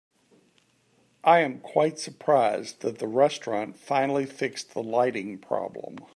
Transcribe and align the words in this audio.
I 1.23 1.41
am 1.41 1.59
quite 1.59 1.99
surprised 1.99 2.79
that 2.81 2.97
the 2.97 3.07
restaurant 3.07 3.77
finally 3.77 4.25
fixed 4.25 4.73
the 4.73 4.81
lighting 4.81 5.37
problem. 5.37 5.97